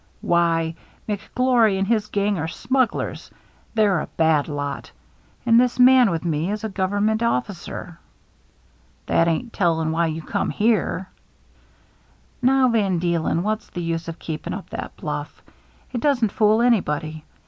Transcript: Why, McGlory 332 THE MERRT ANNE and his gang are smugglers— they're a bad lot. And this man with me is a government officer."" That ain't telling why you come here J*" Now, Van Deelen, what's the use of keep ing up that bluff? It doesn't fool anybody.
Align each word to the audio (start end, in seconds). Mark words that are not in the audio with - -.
Why, 0.21 0.73
McGlory 1.07 1.25
332 1.35 1.35
THE 1.35 1.43
MERRT 1.43 1.67
ANNE 1.67 1.77
and 1.77 1.87
his 1.87 2.07
gang 2.07 2.39
are 2.39 2.47
smugglers— 2.47 3.31
they're 3.75 3.99
a 4.01 4.07
bad 4.17 4.47
lot. 4.47 4.91
And 5.45 5.59
this 5.59 5.77
man 5.77 6.09
with 6.09 6.25
me 6.25 6.49
is 6.49 6.63
a 6.63 6.69
government 6.69 7.21
officer."" 7.21 7.99
That 9.05 9.27
ain't 9.27 9.53
telling 9.53 9.91
why 9.91 10.07
you 10.07 10.23
come 10.23 10.49
here 10.49 11.07
J*" 11.07 11.07
Now, 12.47 12.69
Van 12.69 12.97
Deelen, 12.99 13.43
what's 13.43 13.69
the 13.69 13.83
use 13.83 14.07
of 14.07 14.17
keep 14.17 14.47
ing 14.47 14.53
up 14.55 14.71
that 14.71 14.95
bluff? 14.97 15.43
It 15.93 16.01
doesn't 16.01 16.31
fool 16.31 16.63
anybody. 16.63 17.23